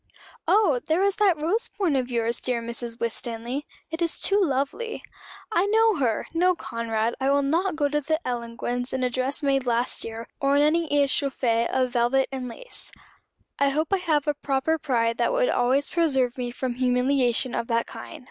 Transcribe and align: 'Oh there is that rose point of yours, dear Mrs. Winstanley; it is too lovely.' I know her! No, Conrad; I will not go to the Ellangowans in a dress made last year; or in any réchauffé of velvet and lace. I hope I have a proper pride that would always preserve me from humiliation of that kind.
'Oh 0.47 0.79
there 0.87 1.03
is 1.03 1.17
that 1.17 1.37
rose 1.37 1.69
point 1.69 1.95
of 1.95 2.09
yours, 2.09 2.39
dear 2.39 2.59
Mrs. 2.59 2.99
Winstanley; 2.99 3.67
it 3.91 4.01
is 4.01 4.17
too 4.17 4.39
lovely.' 4.41 5.03
I 5.51 5.67
know 5.67 5.97
her! 5.97 6.25
No, 6.33 6.55
Conrad; 6.55 7.13
I 7.21 7.29
will 7.29 7.43
not 7.43 7.75
go 7.75 7.87
to 7.87 8.01
the 8.01 8.19
Ellangowans 8.25 8.93
in 8.93 9.03
a 9.03 9.11
dress 9.11 9.43
made 9.43 9.67
last 9.67 10.03
year; 10.03 10.27
or 10.39 10.55
in 10.55 10.63
any 10.63 10.89
réchauffé 10.89 11.69
of 11.69 11.91
velvet 11.91 12.29
and 12.31 12.47
lace. 12.47 12.91
I 13.59 13.69
hope 13.69 13.93
I 13.93 13.97
have 13.97 14.25
a 14.25 14.33
proper 14.33 14.79
pride 14.79 15.17
that 15.19 15.31
would 15.33 15.49
always 15.49 15.91
preserve 15.91 16.35
me 16.35 16.49
from 16.49 16.73
humiliation 16.73 17.53
of 17.53 17.67
that 17.67 17.85
kind. 17.85 18.19